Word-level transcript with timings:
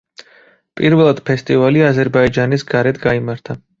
პირველად 0.79 1.21
ფესტივალი 1.27 1.83
აზერბაიჯანის 1.91 2.67
გარეთ 2.73 3.03
გაიმართა. 3.05 3.59